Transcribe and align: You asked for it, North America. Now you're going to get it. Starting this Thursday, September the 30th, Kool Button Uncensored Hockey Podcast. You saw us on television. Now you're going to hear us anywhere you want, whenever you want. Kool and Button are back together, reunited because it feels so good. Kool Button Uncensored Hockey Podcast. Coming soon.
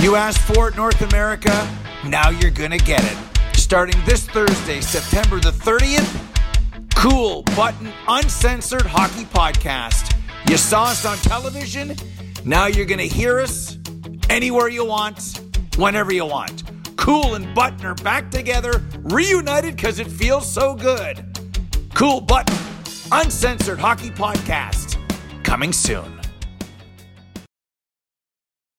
You 0.00 0.16
asked 0.16 0.40
for 0.54 0.68
it, 0.68 0.76
North 0.76 1.02
America. 1.02 1.68
Now 2.06 2.30
you're 2.30 2.50
going 2.50 2.70
to 2.70 2.78
get 2.78 3.04
it. 3.04 3.18
Starting 3.54 4.02
this 4.06 4.26
Thursday, 4.26 4.80
September 4.80 5.38
the 5.38 5.50
30th, 5.50 6.96
Kool 6.96 7.42
Button 7.54 7.92
Uncensored 8.08 8.86
Hockey 8.86 9.26
Podcast. 9.26 10.16
You 10.48 10.56
saw 10.56 10.84
us 10.84 11.04
on 11.04 11.18
television. 11.18 11.96
Now 12.46 12.64
you're 12.64 12.86
going 12.86 12.98
to 12.98 13.06
hear 13.06 13.40
us 13.40 13.76
anywhere 14.30 14.68
you 14.68 14.86
want, 14.86 15.42
whenever 15.76 16.14
you 16.14 16.24
want. 16.24 16.62
Kool 16.96 17.34
and 17.34 17.54
Button 17.54 17.84
are 17.84 17.94
back 17.96 18.30
together, 18.30 18.82
reunited 19.00 19.76
because 19.76 19.98
it 19.98 20.06
feels 20.06 20.50
so 20.50 20.74
good. 20.74 21.22
Kool 21.92 22.22
Button 22.22 22.56
Uncensored 23.12 23.78
Hockey 23.78 24.10
Podcast. 24.10 24.96
Coming 25.44 25.74
soon. 25.74 26.20